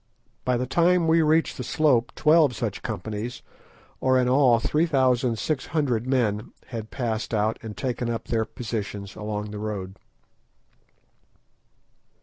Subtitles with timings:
[0.43, 3.43] By the time we reached the slope twelve such companies,
[3.99, 8.45] or in all three thousand six hundred men, had passed out and taken up their
[8.45, 9.99] positions along the road.